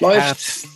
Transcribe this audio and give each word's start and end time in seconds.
Läuft. 0.00 0.66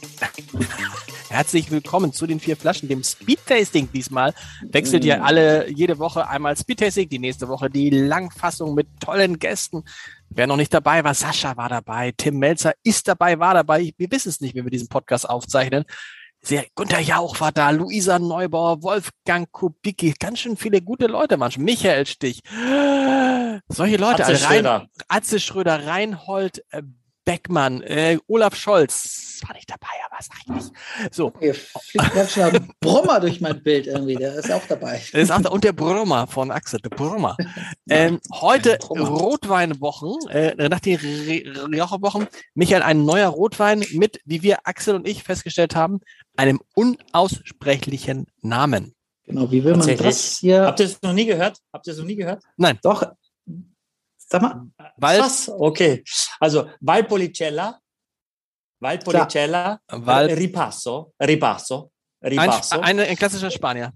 Herzlich 1.30 1.70
willkommen 1.70 2.12
zu 2.12 2.26
den 2.26 2.40
vier 2.40 2.56
Flaschen, 2.56 2.88
dem 2.88 3.02
Speedtasting 3.02 3.90
diesmal. 3.90 4.34
Wechselt 4.62 5.04
ihr 5.04 5.24
alle 5.24 5.68
jede 5.70 5.98
Woche 5.98 6.28
einmal 6.28 6.56
Speedtasting, 6.56 7.08
die 7.08 7.18
nächste 7.18 7.48
Woche 7.48 7.70
die 7.70 7.90
Langfassung 7.90 8.74
mit 8.74 8.86
tollen 9.00 9.38
Gästen. 9.38 9.82
Wer 10.28 10.46
noch 10.46 10.56
nicht 10.56 10.72
dabei 10.74 11.02
war, 11.02 11.14
Sascha 11.14 11.56
war 11.56 11.70
dabei, 11.70 12.12
Tim 12.16 12.38
Melzer 12.38 12.74
ist 12.82 13.08
dabei, 13.08 13.38
war 13.38 13.54
dabei. 13.54 13.92
Wir 13.96 14.10
wissen 14.10 14.28
es 14.28 14.40
nicht, 14.40 14.54
wenn 14.54 14.64
wir 14.64 14.70
diesen 14.70 14.88
Podcast 14.88 15.28
aufzeichnen. 15.28 15.84
Sehr, 16.42 16.66
Gunter 16.74 17.00
Jauch 17.00 17.40
war 17.40 17.52
da, 17.52 17.70
Luisa 17.70 18.18
Neubauer, 18.18 18.82
Wolfgang 18.82 19.50
Kubicki, 19.50 20.12
ganz 20.20 20.40
schön 20.40 20.58
viele 20.58 20.82
gute 20.82 21.06
Leute 21.06 21.38
manchmal. 21.38 21.64
Michael 21.64 22.04
Stich. 22.04 22.42
Solche 23.68 23.96
Leute. 23.96 24.24
Atze 24.24 24.44
Rein, 24.44 24.56
Schröder. 24.56 24.86
Atze 25.08 25.40
Schröder, 25.40 25.86
Reinhold 25.86 26.62
äh, 26.70 26.82
Beckmann, 27.24 27.82
äh, 27.82 28.18
Olaf 28.26 28.54
Scholz. 28.54 29.40
War 29.46 29.54
nicht 29.54 29.70
dabei, 29.70 29.88
aber 30.06 30.16
sag 30.20 30.36
ich 30.42 30.48
nicht. 30.48 31.14
So, 31.14 31.32
Hier 31.40 31.54
fliegt 31.54 32.30
schon 32.30 32.44
ein 32.44 32.72
Brummer 32.80 33.20
durch 33.20 33.40
mein 33.40 33.62
Bild 33.62 33.86
irgendwie, 33.86 34.14
der 34.14 34.34
ist 34.34 34.50
auch 34.50 34.66
dabei. 34.68 35.02
ist 35.12 35.32
auch 35.32 35.40
der, 35.40 35.52
und 35.52 35.64
der 35.64 35.72
Brummer 35.72 36.26
von 36.26 36.50
Axel, 36.50 36.80
der 36.80 36.90
Brummer. 36.90 37.36
Ähm, 37.88 38.20
heute 38.32 38.78
Brummer. 38.80 39.08
Rotweinwochen, 39.08 40.28
äh, 40.30 40.68
nach 40.68 40.80
den 40.80 40.96
Rioja-Wochen. 40.96 42.26
Michael, 42.54 42.82
ein 42.82 43.04
neuer 43.04 43.28
Rotwein 43.28 43.84
mit, 43.92 44.20
wie 44.24 44.42
wir 44.42 44.66
Axel 44.66 44.94
und 44.94 45.08
ich 45.08 45.22
festgestellt 45.22 45.74
haben, 45.74 46.00
einem 46.36 46.60
unaussprechlichen 46.74 48.26
Namen. 48.40 48.94
Genau, 49.26 49.50
wie 49.50 49.64
will 49.64 49.76
man 49.76 49.96
das 49.96 50.38
hier? 50.38 50.66
Habt 50.66 50.80
ihr 50.80 50.86
es 50.86 51.00
noch 51.02 51.14
nie 51.14 51.24
gehört? 51.24 51.58
Habt 51.72 51.86
ihr 51.86 51.94
es 51.94 51.98
noch 51.98 52.06
nie 52.06 52.16
gehört? 52.16 52.42
Doch, 52.82 53.04
sag 54.34 54.42
mal, 54.42 54.66
Weil, 54.96 55.20
Was? 55.20 55.48
Okay. 55.48 56.02
Also 56.40 56.68
Valpolicella, 56.80 57.78
Valpolicella, 58.80 59.78
Val- 59.88 60.26
Ripasso, 60.32 61.12
Ripasso, 61.20 61.90
ein, 62.20 62.30
Ripasso. 62.38 62.80
ein, 62.80 62.98
ein 63.00 63.16
klassischer 63.16 63.50
Spanier. 63.50 63.92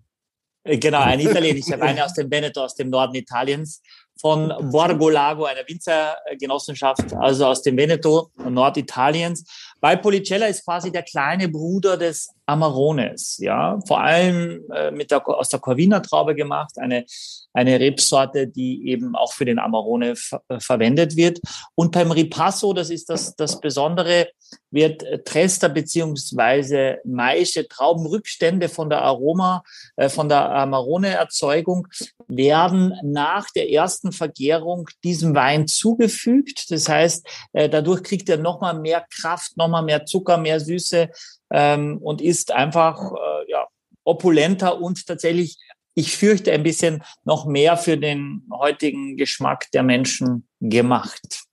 Äh, 0.64 0.78
Genau, 0.78 1.00
ein 1.00 1.20
italienischer 1.20 1.78
Wein 1.80 1.98
aus 2.00 2.14
dem 2.14 2.30
Veneto, 2.30 2.62
aus 2.64 2.74
dem 2.74 2.90
Norden 2.90 3.14
Italiens, 3.14 3.82
von 4.20 4.52
Borgo 4.70 5.08
Lago, 5.08 5.44
einer 5.44 5.66
Winzergenossenschaft, 5.66 7.14
also 7.14 7.46
aus 7.46 7.62
dem 7.62 7.76
Veneto, 7.76 8.30
Norditaliens. 8.36 9.44
Valpolicella 9.80 10.46
ist 10.46 10.64
quasi 10.64 10.90
der 10.90 11.02
kleine 11.02 11.48
Bruder 11.48 11.96
des 11.96 12.30
Amarones, 12.46 13.38
ja, 13.38 13.78
vor 13.86 14.00
allem 14.00 14.64
äh, 14.74 14.90
mit 14.90 15.10
der, 15.10 15.26
aus 15.28 15.50
der 15.50 15.60
Corvina 15.60 16.00
Traube 16.00 16.34
gemacht, 16.34 16.78
eine, 16.78 17.04
eine 17.52 17.78
Rebsorte, 17.78 18.48
die 18.48 18.88
eben 18.88 19.14
auch 19.14 19.32
für 19.32 19.44
den 19.44 19.58
Amarone 19.58 20.16
ver 20.16 20.42
äh, 20.48 20.58
verwendet 20.58 21.16
wird. 21.16 21.40
Und 21.74 21.92
beim 21.92 22.10
Ripasso, 22.10 22.72
das 22.72 22.90
ist 22.90 23.10
das, 23.10 23.36
das 23.36 23.60
Besondere, 23.60 24.28
wird 24.70 25.02
äh, 25.02 25.22
Trester 25.22 25.68
beziehungsweise 25.68 26.98
Maische, 27.04 27.68
Traubenrückstände 27.68 28.68
von 28.68 28.88
der 28.88 29.02
Aroma, 29.02 29.62
äh, 29.96 30.08
von 30.08 30.28
der 30.28 30.50
Amarone-Erzeugung 30.50 31.86
werden 32.28 32.94
nach 33.02 33.50
der 33.50 33.70
ersten 33.70 34.12
Vergärung 34.12 34.88
diesem 35.02 35.34
Wein 35.34 35.66
zugefügt. 35.66 36.70
Das 36.70 36.88
heißt, 36.88 37.26
äh, 37.52 37.68
dadurch 37.68 38.02
kriegt 38.02 38.28
er 38.28 38.36
nochmal 38.36 38.78
mehr 38.78 39.06
Kraft, 39.10 39.56
nochmal 39.56 39.82
mehr 39.82 40.04
Zucker, 40.04 40.36
mehr 40.36 40.60
Süße 40.60 41.08
ähm, 41.50 41.98
und 41.98 42.20
ist 42.20 42.52
einfach 42.52 43.12
äh, 43.12 43.50
ja, 43.50 43.66
opulenter 44.04 44.80
und 44.80 45.06
tatsächlich, 45.06 45.56
ich 45.94 46.16
fürchte, 46.16 46.52
ein 46.52 46.62
bisschen 46.62 47.02
noch 47.24 47.46
mehr 47.46 47.76
für 47.76 47.96
den 47.96 48.42
heutigen 48.52 49.16
Geschmack 49.16 49.70
der 49.72 49.82
Menschen 49.82 50.46
gemacht. 50.60 51.44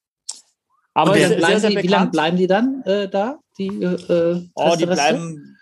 Aber 0.94 1.16
sehr, 1.16 1.40
sehr, 1.40 1.60
sehr 1.60 1.70
die, 1.72 1.84
wie 1.84 1.88
lange 1.88 2.12
bleiben 2.12 2.38
die 2.38 2.48
dann 2.48 2.82
äh, 2.86 3.10
da? 3.10 3.40
Die, 3.58 3.68
äh, 3.68 4.42
Oh, 4.54 4.76
die 4.78 4.86
bleiben, 4.86 5.58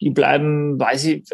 die 0.00 0.10
bleiben, 0.10 0.78
weiß 0.78 1.04
ich, 1.04 1.24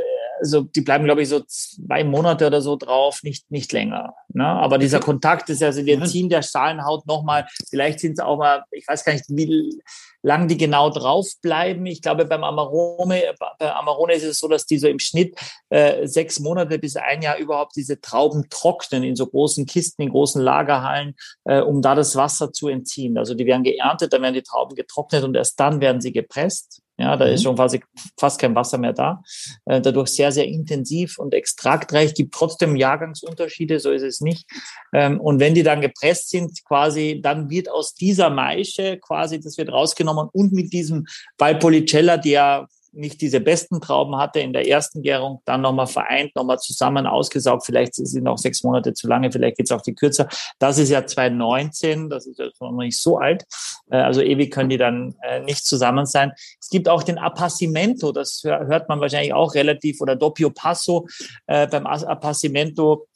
also 0.40 0.62
die 0.62 0.80
bleiben, 0.80 1.04
glaube 1.04 1.22
ich, 1.22 1.28
so 1.28 1.40
zwei 1.46 2.04
Monate 2.04 2.46
oder 2.46 2.60
so 2.60 2.76
drauf, 2.76 3.22
nicht, 3.22 3.50
nicht 3.50 3.72
länger. 3.72 4.14
Ne? 4.28 4.46
Aber 4.46 4.78
dieser 4.78 5.00
Kontakt 5.00 5.48
ist 5.50 5.62
also, 5.62 5.84
wir 5.84 6.04
ziehen 6.04 6.28
der 6.28 6.42
Schalenhaut 6.42 7.06
nochmal, 7.06 7.46
vielleicht 7.68 8.00
sind 8.00 8.12
es 8.12 8.20
auch 8.20 8.38
mal, 8.38 8.64
ich 8.70 8.86
weiß 8.86 9.04
gar 9.04 9.12
nicht, 9.12 9.24
wie 9.28 9.80
lang 10.22 10.48
die 10.48 10.56
genau 10.56 10.90
drauf 10.90 11.26
bleiben. 11.42 11.86
Ich 11.86 12.02
glaube, 12.02 12.24
beim 12.24 12.44
Amarone, 12.44 13.22
bei 13.58 13.72
Amarone 13.72 14.14
ist 14.14 14.24
es 14.24 14.38
so, 14.38 14.48
dass 14.48 14.66
die 14.66 14.78
so 14.78 14.88
im 14.88 14.98
Schnitt 14.98 15.38
äh, 15.70 16.06
sechs 16.06 16.40
Monate 16.40 16.78
bis 16.78 16.96
ein 16.96 17.22
Jahr 17.22 17.38
überhaupt 17.38 17.76
diese 17.76 18.00
Trauben 18.00 18.48
trocknen 18.50 19.02
in 19.04 19.16
so 19.16 19.26
großen 19.26 19.66
Kisten, 19.66 20.02
in 20.02 20.10
großen 20.10 20.42
Lagerhallen, 20.42 21.14
äh, 21.44 21.60
um 21.60 21.82
da 21.82 21.94
das 21.94 22.16
Wasser 22.16 22.52
zu 22.52 22.68
entziehen. 22.68 23.16
Also 23.16 23.34
die 23.34 23.46
werden 23.46 23.62
geerntet, 23.62 24.12
dann 24.12 24.22
werden 24.22 24.34
die 24.34 24.42
Trauben 24.42 24.74
getrocknet 24.74 25.24
und 25.24 25.36
erst 25.36 25.58
dann 25.60 25.80
werden 25.80 26.00
sie 26.00 26.12
gepresst. 26.12 26.82
Ja, 27.00 27.16
da 27.16 27.26
ist 27.26 27.40
Mhm. 27.40 27.44
schon 27.44 27.56
quasi 27.56 27.80
fast 28.18 28.40
kein 28.40 28.56
Wasser 28.56 28.76
mehr 28.76 28.92
da. 28.92 29.22
Äh, 29.66 29.80
dadurch 29.80 30.08
sehr, 30.08 30.32
sehr 30.32 30.46
intensiv 30.46 31.18
und 31.18 31.32
extraktreich. 31.32 32.12
Gibt 32.14 32.34
trotzdem 32.34 32.74
Jahrgangsunterschiede, 32.74 33.78
so 33.78 33.92
ist 33.92 34.02
es 34.02 34.20
nicht. 34.20 34.46
Ähm, 34.92 35.20
und 35.20 35.38
wenn 35.38 35.54
die 35.54 35.62
dann 35.62 35.80
gepresst 35.80 36.30
sind, 36.30 36.64
quasi, 36.64 37.20
dann 37.22 37.50
wird 37.50 37.70
aus 37.70 37.94
dieser 37.94 38.30
Maische 38.30 38.98
quasi, 38.98 39.38
das 39.38 39.56
wird 39.58 39.70
rausgenommen 39.70 40.28
und 40.32 40.52
mit 40.52 40.72
diesem 40.72 41.06
Valpolicella, 41.38 42.16
der 42.16 42.66
nicht 42.92 43.20
diese 43.20 43.40
besten 43.40 43.80
Trauben 43.80 44.16
hatte 44.16 44.40
in 44.40 44.52
der 44.52 44.66
ersten 44.68 45.02
Gärung, 45.02 45.42
dann 45.44 45.60
nochmal 45.60 45.86
vereint, 45.86 46.34
nochmal 46.36 46.58
zusammen 46.58 47.06
ausgesaugt. 47.06 47.64
Vielleicht 47.66 47.94
sind 47.94 48.24
noch 48.24 48.38
sechs 48.38 48.62
Monate 48.64 48.92
zu 48.94 49.06
lange, 49.08 49.30
vielleicht 49.30 49.56
geht's 49.58 49.72
auch 49.72 49.82
die 49.82 49.94
kürzer. 49.94 50.28
Das 50.58 50.78
ist 50.78 50.88
ja 50.90 51.06
2019, 51.06 52.08
das 52.10 52.26
ist 52.26 52.38
ja 52.38 52.46
noch 52.60 52.72
nicht 52.72 52.98
so 52.98 53.18
alt. 53.18 53.44
Äh, 53.90 53.96
Also 53.98 54.22
ewig 54.22 54.50
können 54.52 54.70
die 54.70 54.78
dann 54.78 55.14
äh, 55.22 55.40
nicht 55.40 55.64
zusammen 55.66 56.06
sein. 56.06 56.32
Es 56.60 56.68
gibt 56.68 56.88
auch 56.88 57.02
den 57.02 57.18
Appassimento, 57.18 58.12
das 58.12 58.40
hör- 58.44 58.66
hört 58.66 58.88
man 58.88 59.00
wahrscheinlich 59.00 59.32
auch 59.34 59.54
relativ, 59.54 60.00
oder 60.00 60.16
Doppio 60.16 60.50
Passo. 60.50 61.06
Äh, 61.46 61.66
beim 61.66 61.86
As- 61.86 62.04
Appassimento 62.04 63.06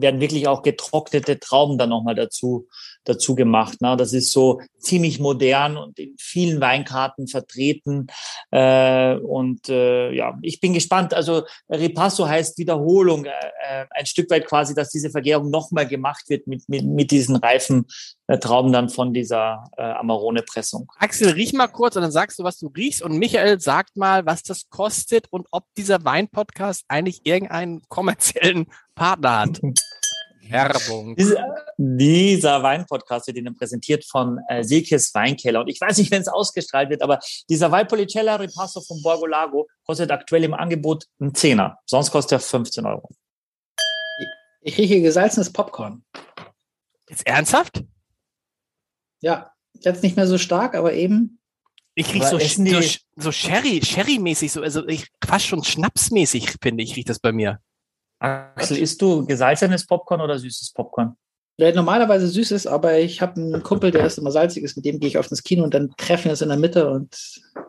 werden 0.00 0.20
wirklich 0.20 0.48
auch 0.48 0.62
getrocknete 0.62 1.38
Trauben 1.38 1.78
dann 1.78 1.90
nochmal 1.90 2.14
dazu, 2.14 2.68
dazu 3.04 3.34
gemacht. 3.34 3.80
Ne? 3.80 3.96
Das 3.96 4.12
ist 4.12 4.32
so 4.32 4.60
ziemlich 4.78 5.18
modern 5.18 5.76
und 5.76 5.98
in 5.98 6.14
vielen 6.18 6.60
Weinkarten 6.60 7.28
vertreten. 7.28 8.06
Äh, 8.50 9.16
und 9.16 9.68
äh, 9.68 10.12
ja, 10.12 10.38
ich 10.42 10.60
bin 10.60 10.74
gespannt. 10.74 11.14
Also 11.14 11.42
Ripasso 11.68 12.28
heißt 12.28 12.58
Wiederholung, 12.58 13.24
äh, 13.24 13.30
äh, 13.30 13.86
ein 13.90 14.06
Stück 14.06 14.30
weit 14.30 14.46
quasi, 14.46 14.74
dass 14.74 14.90
diese 14.90 15.10
Vergärung 15.10 15.50
nochmal 15.50 15.86
gemacht 15.86 16.28
wird 16.28 16.46
mit, 16.46 16.68
mit, 16.68 16.84
mit 16.84 17.10
diesen 17.10 17.36
reifen 17.36 17.86
äh, 18.26 18.38
Trauben 18.38 18.72
dann 18.72 18.88
von 18.88 19.12
dieser 19.12 19.64
äh, 19.76 19.82
Amarone-Pressung. 19.82 20.90
Axel, 20.98 21.30
riech 21.30 21.52
mal 21.52 21.68
kurz 21.68 21.96
und 21.96 22.02
dann 22.02 22.12
sagst 22.12 22.38
du, 22.38 22.44
was 22.44 22.58
du 22.58 22.68
riechst. 22.68 23.02
Und 23.02 23.18
Michael 23.18 23.60
sagt 23.60 23.96
mal, 23.96 24.26
was 24.26 24.42
das 24.42 24.68
kostet 24.68 25.26
und 25.30 25.46
ob 25.50 25.64
dieser 25.76 26.04
Wein-Podcast 26.04 26.84
eigentlich 26.88 27.20
irgendeinen 27.24 27.82
kommerziellen 27.88 28.66
Partner 28.96 29.38
hat. 29.38 29.60
Werbung. 30.50 31.16
Dieser, 31.16 31.56
dieser 31.76 32.62
Weinpodcast 32.62 33.26
wird 33.26 33.36
Ihnen 33.36 33.56
präsentiert 33.56 34.04
von 34.04 34.38
äh, 34.48 34.62
Silkes 34.62 35.14
Weinkeller. 35.14 35.60
Und 35.60 35.68
ich 35.68 35.80
weiß 35.80 35.98
nicht, 35.98 36.10
wenn 36.10 36.22
es 36.22 36.28
ausgestrahlt 36.28 36.90
wird, 36.90 37.02
aber 37.02 37.18
dieser 37.48 37.70
Valpolicella 37.70 38.36
Ripasso 38.36 38.80
von 38.80 39.02
Borgo 39.02 39.26
Lago 39.26 39.68
kostet 39.84 40.10
aktuell 40.10 40.44
im 40.44 40.54
Angebot 40.54 41.06
einen 41.20 41.34
Zehner. 41.34 41.78
Sonst 41.86 42.10
kostet 42.10 42.32
er 42.32 42.40
15 42.40 42.86
Euro. 42.86 43.08
Ich 44.60 44.78
rieche 44.78 45.00
gesalzenes 45.00 45.52
Popcorn. 45.52 46.04
Jetzt 47.08 47.26
ernsthaft? 47.26 47.84
Ja, 49.20 49.52
jetzt 49.74 50.02
nicht 50.02 50.16
mehr 50.16 50.26
so 50.26 50.38
stark, 50.38 50.74
aber 50.74 50.92
eben. 50.92 51.40
Ich 51.94 52.12
riech 52.12 52.22
Aber 52.26 52.38
so, 52.38 52.80
so, 52.80 52.98
so 53.16 53.32
Sherry, 53.32 53.80
Sherry-mäßig, 53.82 54.52
so, 54.52 54.60
also 54.60 54.86
ich, 54.86 55.06
fast 55.24 55.46
schon 55.46 55.64
Schnapsmäßig, 55.64 56.56
finde 56.60 56.82
ich, 56.82 56.94
riecht 56.96 57.08
das 57.08 57.20
bei 57.20 57.32
mir. 57.32 57.60
Axel, 58.18 58.78
isst 58.78 59.00
du 59.02 59.26
gesalzenes 59.26 59.86
Popcorn 59.86 60.20
oder 60.20 60.38
süßes 60.38 60.72
Popcorn? 60.72 61.16
Der 61.58 61.74
normalerweise 61.74 62.28
süß 62.28 62.50
ist, 62.50 62.66
aber 62.66 62.98
ich 62.98 63.22
habe 63.22 63.40
einen 63.40 63.62
Kumpel, 63.62 63.90
der 63.90 64.04
ist 64.04 64.18
immer 64.18 64.30
salzig 64.30 64.62
ist, 64.62 64.76
mit 64.76 64.84
dem 64.84 65.00
gehe 65.00 65.08
ich 65.08 65.16
auf 65.18 65.28
das 65.28 65.42
Kino 65.42 65.64
und 65.64 65.72
dann 65.72 65.94
treffen 65.96 66.24
wir 66.24 66.32
uns 66.32 66.42
in 66.42 66.48
der 66.50 66.58
Mitte 66.58 66.90
und 66.90 67.16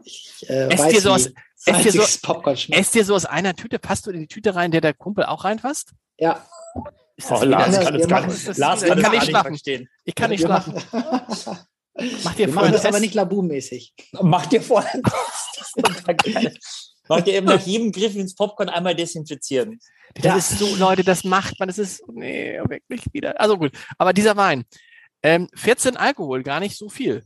ich 0.03 0.45
äh, 0.49 0.67
Esst 0.67 0.83
weiß, 0.83 0.93
ihr 0.93 1.01
so 1.01 1.09
wie 1.09 1.13
aus- 1.13 1.25
esst 1.25 1.35
ihr 1.67 1.73
so- 1.73 1.81
salziges 1.99 2.17
Popcorn 2.21 2.57
schmeckt. 2.57 2.81
Esst 2.81 2.95
ihr 2.95 3.05
so 3.05 3.15
aus 3.15 3.25
einer 3.25 3.55
Tüte? 3.55 3.79
Passt 3.79 4.05
du 4.05 4.11
in 4.11 4.19
die 4.19 4.27
Tüte 4.27 4.55
rein, 4.55 4.71
der 4.71 4.81
der 4.81 4.93
Kumpel 4.93 5.23
auch 5.25 5.45
reinfasst? 5.45 5.91
Ja, 6.17 6.45
Ist 7.15 7.31
Oh, 7.31 7.35
das 7.35 7.45
Lars 7.45 7.67
wieder- 7.69 7.79
wir 7.79 7.85
kann 7.85 7.95
es 7.95 8.07
gar 8.07 8.27
nicht, 8.27 8.57
Lars 8.57 8.81
kann 8.83 9.01
kann 9.01 9.11
nicht 9.13 9.23
schlafen. 9.29 9.47
verstehen. 9.47 9.89
Ich 10.03 10.15
kann 10.15 10.29
nicht 10.31 10.41
schlafen. 10.41 10.73
ihr 10.75 12.47
wir 12.47 12.53
vorher 12.53 12.63
einen 12.65 12.73
das 12.73 12.81
aber 12.85 12.91
Test? 12.91 13.01
nicht 13.01 13.13
Labu-mäßig. 13.15 13.93
Macht 14.21 14.51
dir 14.51 14.61
vorher 14.61 15.01
das 15.01 15.73
ist 15.75 15.75
Macht 17.09 17.27
ihr 17.27 17.33
eben 17.35 17.45
nach 17.47 17.61
jedem 17.65 17.91
Griff 17.91 18.15
ins 18.15 18.35
Popcorn 18.35 18.69
einmal 18.69 18.95
desinfizieren. 18.95 19.79
Das 20.15 20.25
Ja. 20.25 20.37
ist 20.37 20.57
so, 20.59 20.75
Leute, 20.75 21.03
das 21.03 21.23
macht 21.23 21.59
man. 21.59 21.67
Das 21.67 21.77
ist, 21.77 22.01
nee, 22.09 22.59
wirklich 22.67 23.03
wieder. 23.13 23.39
Also 23.39 23.57
gut. 23.57 23.71
Aber 23.97 24.13
dieser 24.13 24.35
Wein, 24.37 24.63
ähm, 25.23 25.47
14 25.55 25.97
Alkohol, 25.97 26.43
gar 26.43 26.59
nicht 26.59 26.77
so 26.77 26.89
viel. 26.89 27.23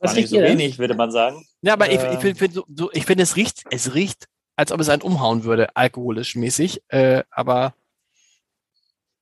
Gar 0.00 0.12
nicht 0.12 0.16
riecht 0.22 0.28
so 0.30 0.36
denn? 0.36 0.58
wenig, 0.58 0.78
würde 0.78 0.94
man 0.94 1.10
sagen. 1.10 1.44
Ja, 1.62 1.72
aber 1.72 1.90
ich, 1.90 1.98
Äh. 2.00 2.14
ich 2.14 2.20
finde, 2.20 2.38
find 2.38 2.54
so, 2.54 2.64
so, 2.74 2.90
ich 2.92 3.04
finde, 3.04 3.22
es 3.24 3.36
riecht, 3.36 3.64
es 3.70 3.94
riecht, 3.94 4.26
als 4.56 4.70
ob 4.72 4.80
es 4.80 4.88
einen 4.88 5.02
umhauen 5.02 5.44
würde, 5.44 5.74
alkoholisch 5.76 6.36
mäßig. 6.36 6.82
Äh, 6.88 7.22
aber 7.30 7.74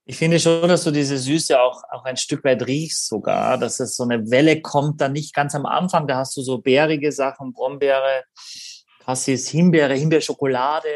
Ich 0.08 0.18
finde 0.18 0.38
schon, 0.38 0.68
dass 0.68 0.84
du 0.84 0.90
diese 0.92 1.18
Süße 1.18 1.60
auch, 1.60 1.82
auch 1.90 2.04
ein 2.04 2.16
Stück 2.16 2.44
weit 2.44 2.64
riechst 2.66 3.08
sogar, 3.08 3.58
dass 3.58 3.80
es 3.80 3.96
so 3.96 4.04
eine 4.04 4.30
Welle 4.30 4.60
kommt, 4.62 5.00
dann 5.00 5.12
nicht 5.12 5.34
ganz 5.34 5.54
am 5.56 5.66
Anfang, 5.66 6.06
da 6.06 6.18
hast 6.18 6.36
du 6.36 6.42
so 6.42 6.58
bärige 6.58 7.10
Sachen, 7.10 7.52
Brombeere, 7.52 8.22
Cassis, 9.06 9.48
Himbeere, 9.50 9.94
Himbeerschokolade 9.94 10.88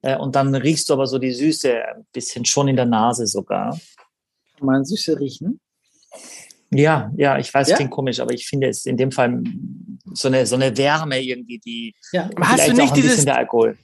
äh, 0.00 0.16
und 0.16 0.34
dann 0.34 0.54
riechst 0.54 0.88
du 0.88 0.94
aber 0.94 1.06
so 1.06 1.18
die 1.18 1.32
Süße 1.32 1.70
ein 1.84 2.06
bisschen 2.10 2.46
schon 2.46 2.68
in 2.68 2.76
der 2.76 2.86
Nase 2.86 3.26
sogar. 3.26 3.78
Kann 4.56 4.66
man 4.66 4.84
Süße 4.86 5.20
riechen? 5.20 5.60
Ja, 6.70 7.12
ja, 7.16 7.36
ich 7.38 7.52
weiß, 7.52 7.68
Ja? 7.68 7.76
klingt 7.76 7.90
komisch, 7.90 8.20
aber 8.20 8.32
ich 8.32 8.46
finde 8.48 8.68
es 8.68 8.86
in 8.86 8.96
dem 8.96 9.12
Fall 9.12 9.42
so 10.14 10.28
eine, 10.28 10.46
so 10.46 10.54
eine 10.54 10.74
Wärme 10.78 11.20
irgendwie, 11.20 11.58
die 11.58 11.94
Ja. 12.12 12.30
Hast 12.40 12.66
du 12.68 12.72
nicht 12.72 12.82
auch 12.82 12.88
ein 12.88 12.94
dieses- 12.94 13.10
bisschen 13.10 13.26
der 13.26 13.36
Alkohol. 13.36 13.76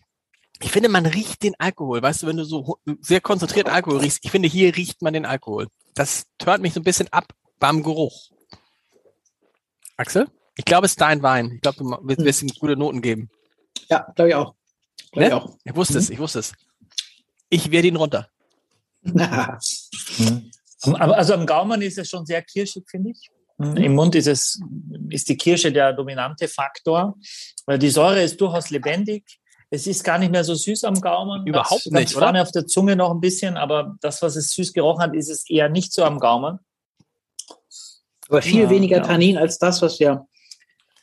Ich 0.60 0.72
finde, 0.72 0.88
man 0.88 1.04
riecht 1.06 1.42
den 1.42 1.54
Alkohol. 1.58 2.02
Weißt 2.02 2.22
du, 2.22 2.26
wenn 2.26 2.38
du 2.38 2.44
so 2.44 2.78
sehr 3.00 3.20
konzentriert 3.20 3.68
Alkohol 3.68 3.98
riechst, 3.98 4.20
ich 4.24 4.30
finde, 4.30 4.48
hier 4.48 4.74
riecht 4.74 5.02
man 5.02 5.12
den 5.12 5.24
Alkohol. 5.26 5.68
Das 5.94 6.24
hört 6.42 6.62
mich 6.62 6.72
so 6.72 6.80
ein 6.80 6.84
bisschen 6.84 7.06
ab 7.12 7.26
beim 7.60 7.82
Geruch. 7.82 8.30
Axel? 9.96 10.26
Ich 10.56 10.64
glaube, 10.64 10.86
es 10.86 10.92
ist 10.92 11.00
dein 11.00 11.22
Wein. 11.22 11.52
Ich 11.56 11.60
glaube, 11.60 11.78
du 11.78 12.24
wirst 12.24 12.42
ihm 12.42 12.48
gute 12.58 12.76
Noten 12.76 13.02
geben. 13.02 13.30
Ja, 13.88 14.06
glaube 14.14 14.28
ich 14.30 14.34
auch. 14.34 14.54
Glaube 15.12 15.24
ich 15.26 15.30
Ne? 15.30 15.36
auch. 15.36 15.56
Ich 15.64 15.74
wusste 15.74 15.98
es, 15.98 16.10
ich 16.10 16.18
wusste 16.18 16.38
es. 16.40 16.52
Ich 17.48 17.70
werde 17.70 17.88
ihn 17.88 17.96
runter. 17.96 18.28
Aber 20.84 21.16
also 21.16 21.34
am 21.34 21.46
Gaumen 21.46 21.82
ist 21.82 21.98
es 21.98 22.08
schon 22.08 22.24
sehr 22.26 22.42
kirschig, 22.42 22.84
finde 22.88 23.10
ich. 23.10 23.30
Im 23.58 23.94
Mund 23.96 24.14
ist 24.14 24.28
es, 24.28 24.60
ist 25.08 25.28
die 25.28 25.36
Kirsche 25.36 25.72
der 25.72 25.92
dominante 25.92 26.46
Faktor. 26.46 27.16
Weil 27.66 27.78
die 27.78 27.90
Säure 27.90 28.22
ist 28.22 28.40
durchaus 28.40 28.70
lebendig. 28.70 29.24
Es 29.70 29.86
ist 29.86 30.04
gar 30.04 30.18
nicht 30.18 30.30
mehr 30.30 30.44
so 30.44 30.54
süß 30.54 30.84
am 30.84 31.00
Gaumen. 31.00 31.44
Überhaupt 31.46 31.70
ganz, 31.70 31.86
nicht, 31.86 31.94
ganz 31.94 32.16
oder? 32.16 32.26
vorne 32.26 32.42
auf 32.42 32.52
der 32.52 32.66
Zunge 32.66 32.94
noch 32.96 33.10
ein 33.10 33.20
bisschen, 33.20 33.56
aber 33.56 33.96
das, 34.00 34.22
was 34.22 34.36
es 34.36 34.52
süß 34.52 34.72
gerochen 34.72 35.02
hat, 35.02 35.14
ist 35.14 35.28
es 35.28 35.48
eher 35.50 35.68
nicht 35.68 35.92
so 35.92 36.04
am 36.04 36.20
Gaumen. 36.20 36.60
Aber 38.28 38.40
viel 38.42 38.62
Ja, 38.64 38.70
weniger 38.70 38.98
ja. 38.98 39.02
Tannin 39.02 39.36
als 39.36 39.58
das, 39.58 39.82
was 39.82 39.98
wir 39.98 40.26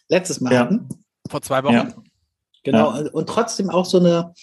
letztes 0.08 0.40
Mal 0.40 0.54
Ja. 0.54 0.60
hatten. 0.62 0.88
Vor 1.30 1.42
zwei 1.42 1.64
Wochen. 1.64 2.05
Ja. 2.66 2.72
Genau. 2.72 3.10
Und 3.12 3.28
trotzdem 3.28 3.70
auch 3.70 3.86
so 3.86 4.00
eine 4.00 4.34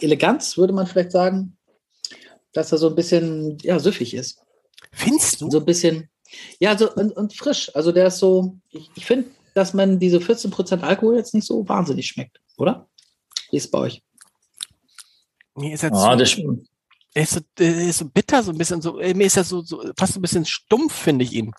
Eleganz, 0.00 0.56
würde 0.56 0.72
man 0.72 0.86
vielleicht 0.86 1.12
sagen, 1.12 1.56
dass 2.52 2.72
er 2.72 2.78
so 2.78 2.88
ein 2.88 2.94
bisschen 2.94 3.58
ja, 3.62 3.78
süffig 3.78 4.14
ist. 4.14 4.40
Findest 4.92 5.40
du? 5.40 5.50
So 5.50 5.58
ein 5.58 5.64
bisschen, 5.64 6.08
ja, 6.58 6.76
so 6.78 6.92
und, 6.92 7.12
und 7.16 7.34
frisch. 7.34 7.74
Also 7.74 7.92
der 7.92 8.06
ist 8.06 8.18
so, 8.18 8.56
ich, 8.70 8.90
ich 8.94 9.04
finde, 9.04 9.28
dass 9.54 9.74
man 9.74 9.98
diese 9.98 10.18
14% 10.18 10.80
Alkohol 10.80 11.16
jetzt 11.16 11.34
nicht 11.34 11.46
so 11.46 11.68
wahnsinnig 11.68 12.06
schmeckt, 12.06 12.40
oder? 12.56 12.88
Wie 13.50 13.56
ist 13.56 13.64
es 13.64 13.70
bei 13.70 13.78
euch? 13.78 14.02
Mir 15.56 15.74
ist 15.74 15.84
er 15.84 15.92
Ah, 15.92 16.12
zu, 16.12 16.18
das, 16.18 16.36
er 17.14 17.22
ist 17.22 17.32
so, 17.32 17.40
er 17.58 17.88
ist 17.88 17.98
so 17.98 18.04
bitter, 18.06 18.42
so 18.42 18.50
ein 18.50 18.58
bisschen 18.58 18.82
so, 18.82 18.94
mir 18.94 19.26
ist 19.26 19.36
er 19.36 19.44
so, 19.44 19.62
so 19.62 19.84
fast 19.96 20.14
so 20.14 20.18
ein 20.18 20.22
bisschen 20.22 20.44
stumpf, 20.44 20.92
finde 20.92 21.24
ich 21.24 21.32
ihn. 21.32 21.52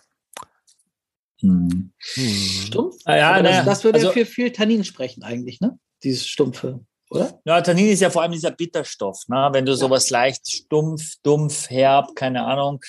Hm. 1.40 1.92
Stumpf? 1.98 2.96
Ah, 3.04 3.16
ja, 3.16 3.34
das, 3.34 3.42
naja, 3.42 3.64
das 3.64 3.84
würde 3.84 3.98
ja 3.98 4.04
also- 4.06 4.14
für 4.14 4.26
viel 4.26 4.52
Tannin 4.52 4.84
sprechen 4.84 5.22
eigentlich, 5.22 5.60
ne? 5.60 5.78
Dieses 6.02 6.26
Stumpfe, 6.26 6.80
oder? 7.10 7.40
Ja, 7.44 7.60
Tannin 7.60 7.88
ist 7.88 8.00
ja 8.00 8.10
vor 8.10 8.22
allem 8.22 8.32
dieser 8.32 8.50
Bitterstoff. 8.50 9.28
Ne? 9.28 9.48
Wenn 9.52 9.64
du 9.66 9.74
sowas 9.74 10.10
leicht 10.10 10.50
stumpf, 10.50 11.14
dumpf, 11.22 11.70
herb, 11.70 12.14
keine 12.14 12.44
Ahnung, 12.44 12.80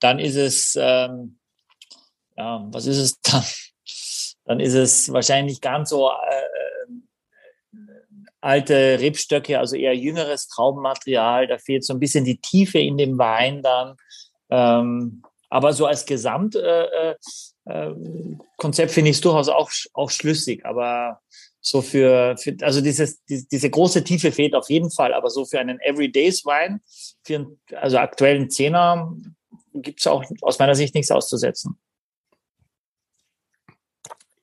dann 0.00 0.18
ist 0.18 0.36
es, 0.36 0.76
ähm, 0.80 1.38
ja, 2.36 2.66
was 2.70 2.86
ist 2.86 2.98
es 2.98 3.20
dann? 3.22 3.44
Dann 4.46 4.60
ist 4.60 4.74
es 4.74 5.10
wahrscheinlich 5.10 5.60
ganz 5.60 5.90
so 5.90 6.10
äh, 6.10 6.94
alte 8.42 9.00
Rebstöcke, 9.00 9.58
also 9.58 9.74
eher 9.74 9.96
jüngeres 9.96 10.48
Traubenmaterial. 10.48 11.46
Da 11.46 11.56
fehlt 11.58 11.84
so 11.84 11.94
ein 11.94 12.00
bisschen 12.00 12.26
die 12.26 12.38
Tiefe 12.38 12.78
in 12.78 12.98
dem 12.98 13.16
Wein 13.16 13.62
dann. 13.62 13.96
Ähm, 14.50 15.22
aber 15.48 15.72
so 15.72 15.86
als 15.86 16.04
Gesamt 16.04 16.56
äh, 16.56 17.14
äh, 17.66 17.88
äh, 17.88 17.94
Konzept 18.56 18.92
finde 18.92 19.10
ich 19.10 19.20
durchaus 19.20 19.48
auch, 19.48 19.70
auch 19.92 20.10
schlüssig. 20.10 20.64
Aber 20.64 21.20
so 21.60 21.80
für, 21.82 22.36
für 22.36 22.56
also 22.60 22.80
dieses, 22.80 23.24
die, 23.24 23.46
diese 23.50 23.70
große 23.70 24.04
Tiefe 24.04 24.32
fehlt 24.32 24.54
auf 24.54 24.68
jeden 24.68 24.90
Fall, 24.90 25.14
aber 25.14 25.30
so 25.30 25.44
für 25.44 25.58
einen 25.58 25.80
Everydays 25.80 26.44
Wein, 26.44 26.80
für 27.22 27.36
einen, 27.36 27.60
also 27.74 27.98
aktuellen 27.98 28.50
Zehner, 28.50 29.14
gibt 29.72 30.00
es 30.00 30.06
auch 30.06 30.24
aus 30.42 30.58
meiner 30.58 30.74
Sicht 30.74 30.94
nichts 30.94 31.10
auszusetzen. 31.10 31.78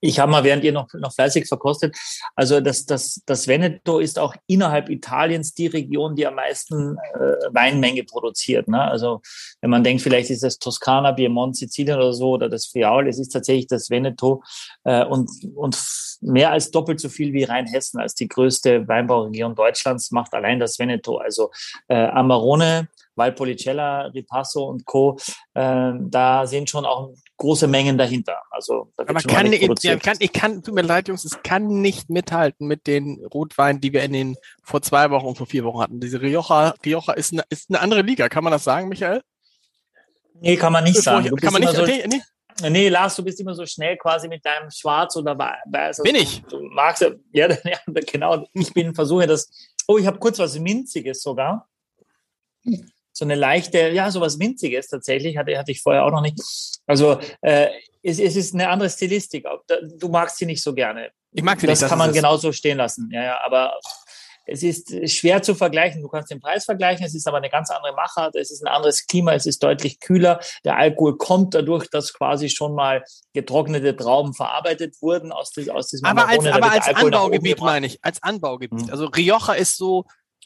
Ich 0.01 0.19
habe 0.19 0.31
mal, 0.31 0.43
während 0.43 0.63
ihr 0.63 0.71
noch, 0.71 0.87
noch 0.93 1.13
fleißig 1.13 1.47
verkostet, 1.47 1.95
also 2.35 2.59
das, 2.59 2.85
das, 2.85 3.21
das 3.25 3.47
Veneto 3.47 3.99
ist 3.99 4.19
auch 4.19 4.35
innerhalb 4.47 4.89
Italiens 4.89 5.53
die 5.53 5.67
Region, 5.67 6.15
die 6.15 6.27
am 6.27 6.35
meisten 6.35 6.97
äh, 7.13 7.19
Weinmenge 7.51 8.03
produziert. 8.03 8.67
Ne? 8.67 8.81
Also 8.81 9.21
wenn 9.61 9.69
man 9.69 9.83
denkt, 9.83 10.01
vielleicht 10.01 10.31
ist 10.31 10.43
das 10.43 10.57
Toskana, 10.57 11.11
Piemont, 11.13 11.55
Sizilien 11.55 11.97
oder 11.97 12.13
so 12.13 12.31
oder 12.31 12.49
das 12.49 12.65
Friaul, 12.65 13.07
es 13.07 13.19
ist 13.19 13.29
tatsächlich 13.29 13.67
das 13.67 13.89
Veneto 13.89 14.43
äh, 14.83 15.05
und, 15.05 15.29
und 15.55 15.77
mehr 16.21 16.51
als 16.51 16.71
doppelt 16.71 16.99
so 16.99 17.09
viel 17.09 17.33
wie 17.33 17.43
Rheinhessen 17.43 17.99
als 17.99 18.15
die 18.15 18.27
größte 18.27 18.87
Weinbauregion 18.87 19.55
Deutschlands 19.55 20.11
macht 20.11 20.33
allein 20.33 20.59
das 20.59 20.79
Veneto. 20.79 21.17
Also 21.17 21.51
äh, 21.87 21.95
Amarone, 21.95 22.87
Valpolicella, 23.21 24.07
Ripasso 24.07 24.65
und 24.65 24.85
Co. 24.85 25.17
Äh, 25.53 25.91
da 25.99 26.47
sind 26.47 26.69
schon 26.69 26.85
auch 26.85 27.13
große 27.37 27.67
Mengen 27.67 27.97
dahinter. 27.97 28.37
Also 28.49 28.91
da 28.97 29.03
Aber 29.07 29.21
kann, 29.21 29.51
ich, 29.51 29.61
ja, 29.83 29.95
kann, 29.97 30.17
ich 30.19 30.33
kann, 30.33 30.63
tut 30.63 30.73
mir 30.73 30.81
leid, 30.81 31.07
Jungs, 31.07 31.25
es 31.25 31.41
kann 31.43 31.81
nicht 31.81 32.09
mithalten 32.09 32.67
mit 32.67 32.87
den 32.87 33.23
Rotweinen, 33.33 33.81
die 33.81 33.93
wir 33.93 34.03
in 34.03 34.13
den 34.13 34.35
vor 34.63 34.81
zwei 34.81 35.09
Wochen 35.11 35.27
und 35.27 35.37
vor 35.37 35.47
vier 35.47 35.63
Wochen 35.63 35.79
hatten. 35.81 35.99
Diese 35.99 36.21
Rioja, 36.21 36.75
Rioja 36.85 37.13
ist 37.13 37.33
eine, 37.33 37.43
ist 37.49 37.69
eine 37.69 37.79
andere 37.79 38.01
Liga. 38.01 38.29
Kann 38.29 38.43
man 38.43 38.51
das 38.51 38.63
sagen, 38.63 38.89
Michael? 38.89 39.21
Nee, 40.39 40.55
kann 40.57 40.73
man 40.73 40.83
nicht 40.83 40.95
Bevor 40.95 41.21
sagen. 41.21 41.35
ich, 41.35 41.41
kann 41.41 41.53
man 41.53 41.61
nicht, 41.61 41.75
so, 41.75 41.83
okay, 41.83 42.03
nee, 42.07 42.21
Nee, 42.69 42.89
Lars, 42.89 43.15
du 43.15 43.23
bist 43.23 43.39
immer 43.39 43.55
so 43.55 43.65
schnell 43.65 43.97
quasi 43.97 44.27
mit 44.27 44.45
deinem 44.45 44.69
Schwarz 44.69 45.15
oder 45.15 45.37
Weiß. 45.37 46.01
Bin 46.03 46.15
ich? 46.15 46.43
Du, 46.43 46.61
magst 46.61 47.01
ja, 47.01 47.09
ja, 47.31 47.47
ja, 47.63 47.79
genau. 48.05 48.45
Ich 48.53 48.73
bin 48.73 48.93
versuche 48.93 49.25
das. 49.25 49.49
Oh, 49.87 49.97
ich 49.97 50.05
habe 50.05 50.19
kurz 50.19 50.37
was 50.37 50.59
Minziges 50.59 51.21
sogar. 51.21 51.67
So 53.13 53.25
eine 53.25 53.35
leichte, 53.35 53.89
ja, 53.89 54.09
sowas 54.11 54.37
Minziges 54.37 54.87
tatsächlich, 54.87 55.37
hatte, 55.37 55.57
hatte 55.57 55.71
ich 55.71 55.81
vorher 55.81 56.05
auch 56.05 56.11
noch 56.11 56.21
nicht. 56.21 56.39
Also 56.87 57.19
äh, 57.41 57.67
es, 58.03 58.19
es 58.19 58.35
ist 58.35 58.53
eine 58.53 58.69
andere 58.69 58.89
Stilistik. 58.89 59.45
Du 59.97 60.09
magst 60.09 60.37
sie 60.37 60.45
nicht 60.45 60.63
so 60.63 60.73
gerne. 60.73 61.11
ich 61.31 61.43
mag 61.43 61.59
sie 61.59 61.67
Das 61.67 61.81
nicht. 61.81 61.89
kann 61.89 61.97
man 61.99 62.09
ist 62.09 62.15
es. 62.15 62.21
genauso 62.21 62.51
stehen 62.51 62.77
lassen. 62.77 63.09
Ja, 63.11 63.23
ja, 63.23 63.39
aber 63.43 63.77
es 64.45 64.63
ist 64.63 65.09
schwer 65.09 65.41
zu 65.41 65.55
vergleichen. 65.55 66.01
Du 66.01 66.07
kannst 66.07 66.31
den 66.31 66.39
Preis 66.39 66.65
vergleichen, 66.65 67.05
es 67.05 67.13
ist 67.15 67.27
aber 67.27 67.37
eine 67.37 67.49
ganz 67.49 67.69
andere 67.69 67.93
Machart, 67.93 68.35
es 68.35 68.51
ist 68.51 68.63
ein 68.63 68.67
anderes 68.67 69.05
Klima, 69.05 69.33
es 69.33 69.45
ist 69.45 69.61
deutlich 69.63 69.99
kühler. 69.99 70.39
Der 70.65 70.77
Alkohol 70.77 71.17
kommt 71.17 71.53
dadurch, 71.53 71.89
dass 71.89 72.13
quasi 72.13 72.49
schon 72.49 72.73
mal 72.73 73.03
getrocknete 73.33 73.95
Trauben 73.95 74.33
verarbeitet 74.33 74.95
wurden 75.01 75.31
aus, 75.31 75.51
des, 75.51 75.69
aus 75.69 75.87
diesem 75.87 76.07
Aber 76.07 76.27
als, 76.27 76.39
Amarone, 76.39 76.49
da 76.49 76.55
aber 76.67 76.71
als 76.71 76.87
Anbaugebiet 76.87 77.59
meine 77.59 77.85
ich, 77.85 77.99
als 78.03 78.21
Anbaugebiet. 78.23 78.85
Mhm. 78.85 78.89
Also 78.89 79.05
Rioja 79.05 79.53
ist 79.53 79.77
so, 79.77 80.05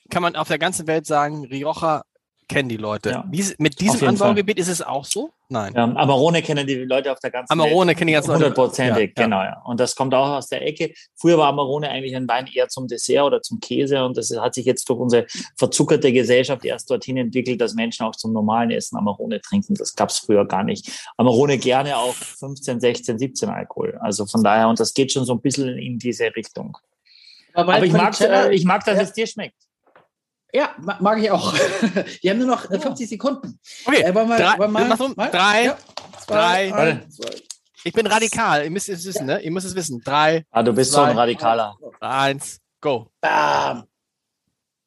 kann 0.10 0.22
man 0.22 0.36
auf 0.36 0.50
der 0.50 0.60
ganzen 0.60 0.88
Welt 0.88 1.06
sagen, 1.06 1.46
Rioja 1.46 2.04
kennen 2.48 2.70
die 2.70 2.78
Leute. 2.78 3.10
Ja. 3.12 3.25
Dies, 3.32 3.56
mit 3.60 3.80
diesem 3.80 4.00
Fall. 4.00 4.10
Anbaugebiet 4.10 4.58
ist 4.60 4.68
es 4.68 4.82
auch 4.82 5.06
so? 5.06 5.32
Nein. 5.50 5.74
Ja, 5.75 5.84
Amarone 5.84 6.42
kennen 6.42 6.66
die 6.66 6.75
Leute 6.75 7.12
auf 7.12 7.20
der 7.20 7.30
ganzen 7.30 7.52
Amarone 7.54 7.90
Welt. 7.90 7.98
kennen 7.98 8.08
die 8.08 8.14
ganzen 8.14 8.32
Leute. 8.32 8.46
Hundertprozentig, 8.46 9.14
Ja, 9.16 9.24
genau. 9.24 9.42
Ja. 9.44 9.62
Und 9.66 9.80
das 9.80 9.96
kommt 9.96 10.14
auch 10.16 10.30
aus 10.38 10.48
der 10.48 10.66
Ecke. 10.66 10.94
Früher 11.16 11.38
war 11.38 11.50
Amarone 11.50 11.90
eigentlich 11.90 12.16
ein 12.16 12.28
Wein 12.28 12.48
eher 12.48 12.68
zum 12.68 12.88
Dessert 12.88 13.24
oder 13.24 13.42
zum 13.42 13.60
Käse 13.60 14.04
und 14.04 14.18
das 14.18 14.32
hat 14.36 14.56
sich 14.56 14.66
jetzt 14.66 14.90
durch 14.90 15.00
unsere 15.00 15.28
verzuckerte 15.58 16.12
Gesellschaft 16.12 16.66
erst 16.66 16.90
dorthin 16.90 17.18
entwickelt, 17.18 17.62
dass 17.62 17.75
Menschen 17.75 18.06
auch 18.06 18.16
zum 18.16 18.34
normalen 18.34 18.72
Essen 18.72 18.98
Amarone 18.98 19.40
trinken. 19.42 19.75
Das 19.75 19.96
gab 19.96 20.10
es 20.10 20.18
früher 20.20 20.46
gar 20.48 20.64
nicht. 20.64 20.90
Amarone 21.18 21.58
gerne 21.60 21.98
auch 21.98 22.14
15, 22.16 22.80
16, 22.80 23.20
17 23.20 23.50
Alkohol. 23.50 23.98
Also 24.02 24.25
von 24.25 24.44
daher, 24.44 24.68
und 24.70 24.80
das 24.80 24.94
geht 24.94 25.12
schon 25.12 25.25
so 25.25 25.34
ein 25.34 25.42
bisschen 25.42 25.78
in 25.78 26.00
diese 26.00 26.36
Richtung. 26.36 26.78
Aber 27.54 27.82
ich 27.84 27.94
mag, 27.94 28.20
äh, 28.20 28.54
ich 28.54 28.66
mag, 28.66 28.84
dass 28.84 28.98
Ja. 28.98 29.04
es 29.04 29.14
dir 29.14 29.28
schmeckt. 29.28 29.56
Ja, 30.56 30.74
ma- 30.80 30.98
mag 31.02 31.22
ich 31.22 31.30
auch. 31.30 31.54
Wir 32.22 32.32
haben 32.32 32.38
nur 32.38 32.48
noch 32.48 32.70
äh, 32.72 32.80
50 32.80 33.10
Sekunden. 33.10 33.60
Okay, 33.86 34.02
Äh, 34.04 34.16
wollen 34.16 34.30
wir, 34.30 34.38
drei, 34.38 34.58
wollen 34.58 34.72
wir 34.72 34.86
machen 34.86 35.14
mal? 35.18 35.30
drei, 35.30 35.66
Ja, 35.66 35.78
drei. 36.28 36.74
eins, 36.74 37.18
zwei. 37.18 37.36
ich 37.84 37.92
bin 37.94 38.08
radikal. 38.08 38.64
Ihr 38.64 38.72
müsst 38.72 38.88
es 38.88 39.06
wissen, 39.06 39.26
ne? 39.26 39.42
Ihr 39.42 39.52
müsst 39.52 39.68
es 39.68 39.76
wissen. 39.76 40.02
Drei, 40.02 40.46
Ah, 40.52 40.64
du 40.64 40.72
bist 40.72 40.92
so 40.92 40.98
Zwei. 41.00 41.10
ein 41.10 41.18
Radikaler. 41.18 41.76
eins, 42.00 42.60
go. 42.80 43.12
Bam. 43.20 43.84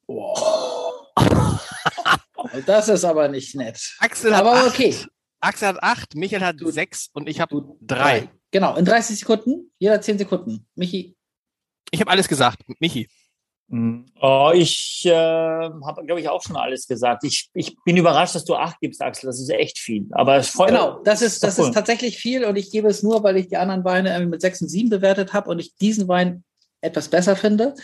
Wow. 0.07 1.07
Das 2.65 2.87
ist 2.89 3.03
aber 3.05 3.27
nicht 3.27 3.53
nett. 3.55 3.95
Axel 3.99 4.33
hat 4.35 4.41
Aber 4.41 4.53
acht. 4.53 4.67
okay. 4.67 4.95
Axel 5.41 5.67
hat 5.67 5.83
acht, 5.83 6.15
Michael 6.15 6.41
hat 6.43 6.55
Du- 6.59 6.71
sechs 6.71 7.09
und 7.13 7.29
ich 7.29 7.39
habe 7.39 7.53
Du, 7.53 7.77
drei. 7.81 8.29
Genau, 8.51 8.75
in 8.75 8.85
30 8.85 9.19
Sekunden. 9.19 9.71
Jeder 9.77 10.01
10 10.01 10.17
Sekunden. 10.17 10.65
Michi, 10.75 11.15
Ich 11.91 11.99
habe 12.01 12.09
alles 12.09 12.27
gesagt. 12.27 12.63
Michi. 12.79 13.07
Oh, 13.71 14.51
ich 14.53 15.03
äh, 15.05 15.11
habe, 15.11 16.03
glaube 16.03 16.19
ich, 16.19 16.27
auch 16.27 16.41
schon 16.41 16.55
alles 16.55 16.87
gesagt. 16.87 17.23
Ich, 17.23 17.49
ich 17.53 17.75
bin 17.85 17.97
überrascht, 17.97 18.33
dass 18.33 18.43
du 18.45 18.55
acht 18.55 18.79
gibst, 18.79 18.99
Axel. 19.01 19.27
Das 19.27 19.39
ist 19.39 19.49
echt 19.49 19.77
viel. 19.77 20.07
Aber 20.11 20.37
es 20.37 20.49
voll, 20.49 20.67
Genau, 20.67 21.01
das 21.03 21.21
ist, 21.21 21.43
das 21.43 21.59
cool. 21.59 21.65
ist 21.65 21.73
tatsächlich 21.75 22.17
viel 22.17 22.45
und 22.45 22.55
ich 22.55 22.71
gebe 22.71 22.87
es 22.87 23.03
nur, 23.03 23.21
weil 23.21 23.37
ich 23.37 23.47
die 23.47 23.57
anderen 23.57 23.83
Weine 23.83 24.09
irgendwie 24.09 24.31
mit 24.31 24.41
6 24.41 24.63
und 24.63 24.69
7 24.69 24.89
bewertet 24.89 25.33
habe 25.33 25.49
und 25.51 25.59
ich 25.59 25.75
diesen 25.75 26.07
Wein 26.07 26.43
etwas 26.81 27.09
besser 27.09 27.35
finde. 27.35 27.75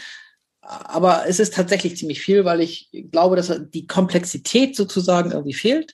aber 0.62 1.28
es 1.28 1.40
ist 1.40 1.54
tatsächlich 1.54 1.98
ziemlich 1.98 2.22
viel, 2.22 2.44
weil 2.46 2.62
ich 2.62 2.90
glaube, 3.12 3.36
dass 3.36 3.54
die 3.72 3.86
Komplexität 3.86 4.76
sozusagen 4.76 5.32
irgendwie 5.32 5.54
fehlt. 5.54 5.94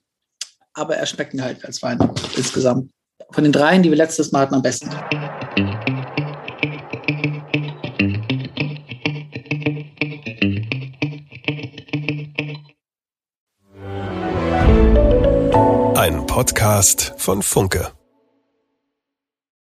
Aber 0.73 0.95
er 0.95 1.05
schmeckt 1.05 1.33
mir 1.33 1.43
halt 1.43 1.65
als 1.65 1.81
Wein 1.83 1.99
insgesamt. 2.37 2.91
Von 3.31 3.43
den 3.43 3.51
dreien, 3.51 3.83
die 3.83 3.89
wir 3.89 3.97
letztes 3.97 4.31
Mal 4.31 4.41
hatten, 4.41 4.55
am 4.55 4.61
besten. 4.61 4.89
Podcast 16.41 17.13
von 17.17 17.43
Funke. 17.43 18.00